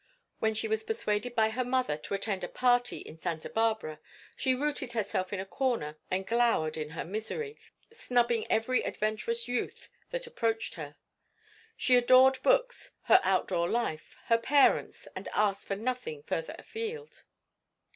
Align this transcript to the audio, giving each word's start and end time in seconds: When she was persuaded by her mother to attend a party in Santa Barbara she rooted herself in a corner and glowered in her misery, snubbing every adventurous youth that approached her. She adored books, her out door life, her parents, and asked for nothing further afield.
When 0.39 0.55
she 0.55 0.67
was 0.67 0.81
persuaded 0.81 1.35
by 1.35 1.51
her 1.51 1.63
mother 1.63 1.95
to 1.95 2.15
attend 2.15 2.43
a 2.43 2.47
party 2.47 2.97
in 3.01 3.19
Santa 3.19 3.49
Barbara 3.51 3.99
she 4.35 4.55
rooted 4.55 4.93
herself 4.93 5.31
in 5.31 5.39
a 5.39 5.45
corner 5.45 5.99
and 6.09 6.25
glowered 6.25 6.75
in 6.75 6.89
her 6.97 7.05
misery, 7.05 7.55
snubbing 7.93 8.47
every 8.49 8.81
adventurous 8.81 9.47
youth 9.47 9.91
that 10.09 10.25
approached 10.25 10.73
her. 10.73 10.95
She 11.77 11.95
adored 11.95 12.41
books, 12.41 12.93
her 13.03 13.19
out 13.23 13.47
door 13.49 13.69
life, 13.69 14.17
her 14.25 14.39
parents, 14.39 15.07
and 15.15 15.29
asked 15.35 15.67
for 15.67 15.75
nothing 15.75 16.23
further 16.23 16.55
afield. 16.57 17.21